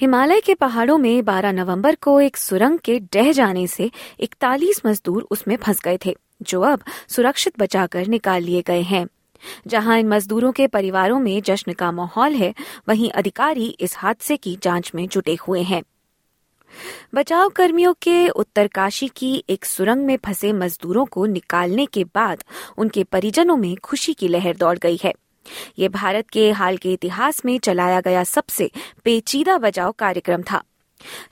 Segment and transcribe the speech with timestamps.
[0.00, 3.90] हिमालय के पहाड़ों में 12 नवंबर को एक सुरंग के डह जाने से
[4.20, 9.06] 41 मजदूर उसमें फंस गए थे, जो अब सुरक्षित बचाकर निकाल लिए गए हैं।
[9.66, 12.54] जहाँ इन मजदूरों के परिवारों में जश्न का माहौल है,
[12.88, 15.82] वहीं अधिकारी इस हादसे की जाँच में जुटे हुए हैं।
[17.14, 22.44] बचाव कर्मियों के उत्तरकाशी की एक सुरंग में फंसे मजदूरों को निकालने के बाद
[22.78, 25.14] उनके परिजनों में खुशी की लहर दौड़ गई है।
[25.78, 28.70] ये भारत के हाल के इतिहास में चलाया गया सबसे
[29.04, 30.62] पेचीदा बचाव कार्यक्रम था।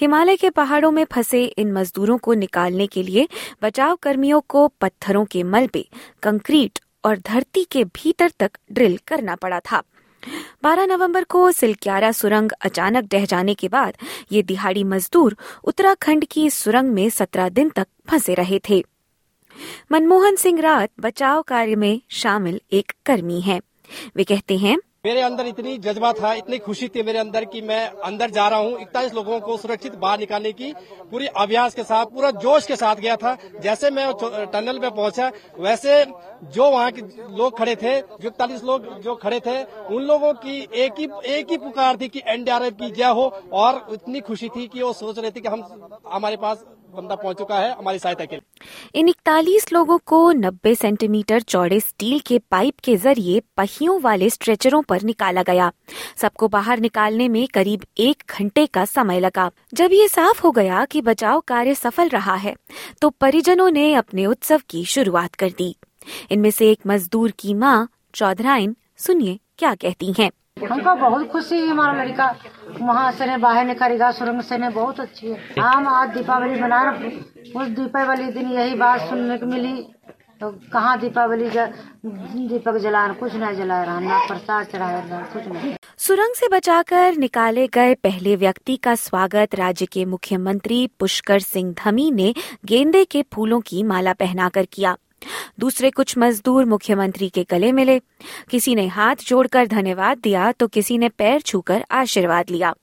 [0.00, 3.28] हिमालय के पहाड़ों में फंसे इन मजदूरों को निकालने के लिए
[3.62, 5.88] बचाव कर्मियों को पत्थरों के मलबे,
[6.22, 9.82] कंक्रीट और धरती के भीतर तक ड्रिल करना पड़ा था।
[10.62, 13.96] 12 नवंबर को सिलक्यारा सुरंग अचानक ढह जाने के बाद
[14.32, 18.84] ये दिहाड़ी मजदूर उत्तराखंड की सुरंग में 17 दिन तक फंसे रहे थे।
[19.92, 23.60] मनमोहन सिंह रात बचाव कार्य में शामिल एक कर्मी हैं।
[24.16, 27.86] वे कहते हैं, मेरे अंदर इतनी जज्बा था, इतनी खुशी थी मेरे अंदर कि मैं
[28.04, 30.72] अंदर जा रहा हूँ। इकतालीस लोगों को सुरक्षित बाहर निकालने की
[31.10, 34.12] पूरी अभ्यास के साथ, पूरा जोश के साथ गया था। जैसे मैं
[34.52, 36.04] टनल में पहुँचा, वैसे
[36.46, 37.02] जो वहाँ के
[37.36, 41.50] लोग खड़े थे, जो इकतालीस लोग जो खड़े थे, उन लोगों की एक ही एक
[41.50, 45.18] ही पुकार थी कि एनडीआरएफ की जय हो, और इतनी खुशी थी कि वो सोच
[45.18, 45.64] रहे थे कि हम,
[46.08, 50.74] हमारे पास बंदा पहुँच चुका है हमारी सहायता के लिए। इन इकतालीस लोगों को 90
[50.74, 55.70] सेंटीमीटर चौड़े स्टील के पाइप के ज़रिए पहियों वाले स्ट्रेचरों पर निकाला गया।
[56.16, 60.84] सबको बाहर निकालने में करीब एक घंटे का समय लगा। जब ये साफ़ हो गया
[60.84, 62.54] कि बचाव कार्य सफल रहा है
[63.00, 65.74] तो परिजनों ने अपने उत्सव की शुरुआत कर दी।
[66.30, 71.66] इनमें से एक मजदूर की माँ, चौधराइन, सुनिए क्या कहती हैं। हमको बहुत खुशी है
[71.68, 72.26] हमारा लड़का।
[72.80, 76.80] वहाँ से बाहर निकलेगा सुरंग से ने बहुत अच्छी है। हम आज दीपावली मना
[77.56, 79.74] उस दीपावली दिन यही बात सुनने को मिली।
[80.40, 81.48] तो कहाँ दीपावली
[82.48, 87.66] दीपक जला कुछ नहीं जला रहा, ना प्रसाद चढ़ाया कुछ नहीं। सुरंग से बचाकर निकाले
[87.66, 92.34] गए पहले व्यक्ति का स्वागत राज्य के मुख्यमंत्री पुष्कर सिंह धमी ने
[92.64, 94.96] गेंदे के फूलों की माला पहनाकर किया।
[95.60, 97.98] दूसरे कुछ मजदूर मुख्यमंत्री के गले मिले।
[98.50, 102.74] किसी ने हाथ जोड़कर धन्यवाद दिया तो किसी ने पैर छूकर आशीर्वाद लिया।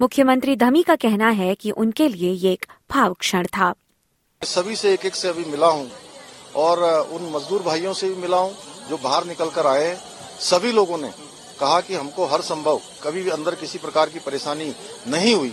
[0.00, 3.72] मुख्यमंत्री धमी का कहना है कि उनके लिए ये एक भाव क्षण था।
[4.42, 5.90] सभी से एक एक से अभी मिला हूँ
[6.56, 6.82] और
[7.12, 8.54] उन मजदूर भाइयों से भी मिला हूँ
[8.88, 9.96] जो बाहर निकल कर आए
[10.42, 11.10] सभी लोगों ने
[11.60, 14.72] कहा कि हमको हर संभव, कभी भी अंदर किसी प्रकार की परेशानी
[15.08, 15.52] नहीं हुई।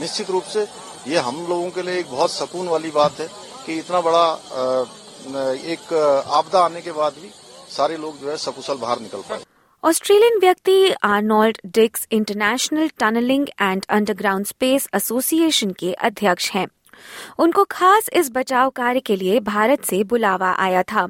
[0.00, 0.66] निश्चित रूप से
[1.08, 3.26] ये हम लोगों के लिए एक बहुत सकून वाली बात है
[3.66, 4.24] कि इतना बड़ा
[5.22, 5.92] एक
[6.26, 7.30] आपदा आने के बाद भी
[7.70, 9.40] सारे लोग जो है सकुशल बाहर निकल पाए।
[9.84, 16.66] ऑस्ट्रेलियन व्यक्ति Arnold Dix International Tunnelling and Underground Space Association के अध्यक्ष हैं।
[17.38, 21.06] उनको खास इस बचाव कार्य के लिए भारत से बुलावा आया था।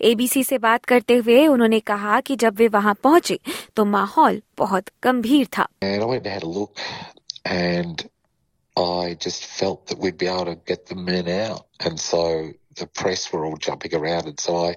[0.00, 3.38] एबीसी से बात करते हुए उन्होंने कहा कि जब वे वहाँ पहुँचे
[3.76, 5.66] तो माहौल बहुत गंभीर था।
[8.76, 11.62] I just felt that we'd be able to get the men out.
[11.80, 12.20] And so
[12.78, 14.26] the press were all jumping around.
[14.26, 14.76] And so I,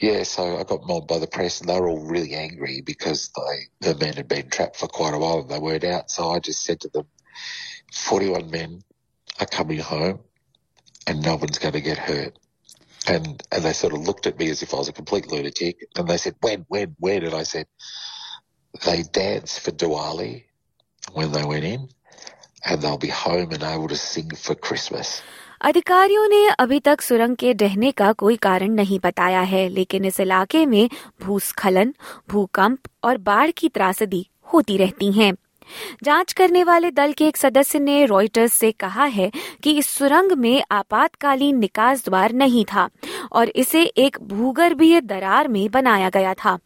[0.00, 3.30] yeah, so I got mobbed by the press and they were all really angry because
[3.36, 6.10] they, the men had been trapped for quite a while and they weren't out.
[6.10, 7.06] So I just said to them,
[7.92, 8.82] 41 men
[9.40, 10.20] are coming home
[11.06, 12.38] and no one's going to get hurt.
[13.06, 15.88] And, and they sort of looked at me as if I was a complete lunatic.
[15.96, 17.24] And they said, when, when, when?
[17.24, 17.66] And I said,
[18.84, 20.44] they danced for Diwali
[21.12, 21.88] when they went in
[22.64, 25.22] and they'll be home and able to sing for Christmas.
[25.62, 30.20] अधिकारियों ने अभी तक सुरंग के डहने का कोई कारण नहीं बताया है, लेकिन इस
[30.20, 30.88] इलाके में
[31.22, 31.94] भूस्खलन,
[32.30, 35.32] भूकंप और बाढ़ की त्रासदी होती रहती हैं।
[36.02, 39.30] जाँच करने वाले दल के एक सदस्य ने रॉयटर्स से कहा है
[39.62, 42.88] कि इस सुरंग में आपातकालीन निकास द्वार नहीं था
[43.32, 46.58] और इसे एक भूगर्भीय दरार में बनाया गया था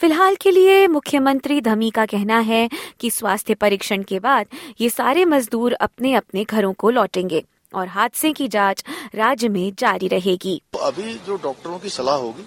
[0.00, 2.68] फ़िलहाल के लिए मुख्यमंत्री धमी का कहना है
[3.00, 4.46] कि स्वास्थ्य परीक्षण के बाद
[4.80, 7.44] ये सारे मजदूर अपने अपने घरों को लौटेंगे
[7.76, 8.84] और हादसे की जाँच
[9.14, 12.44] राज्य में जारी रहेगी। अभी जो डॉक्टरों की सलाह होगी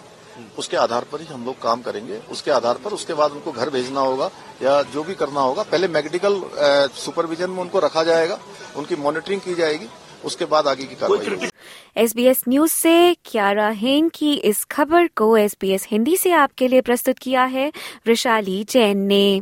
[0.58, 3.70] उसके आधार पर ही हम लोग काम करेंगे। उसके आधार पर उसके बाद उनको घर
[3.70, 4.30] भेजना होगा
[4.64, 6.42] या जो भी करना होगा पहले मेडिकल
[6.96, 8.40] सुपरविजन में उनको रखा जाएगा
[8.78, 9.88] उनकी मॉनिटरिंग की जाएगी
[10.26, 11.50] उसके बाद आगे की कार्रवाई
[11.98, 16.18] एस बी एस न्यूज़ से क्यारा हेन की इस खबर को एस बी एस हिंदी
[16.18, 17.72] से आपके लिए प्रस्तुत किया है
[18.08, 19.42] वृशाली जैन ने।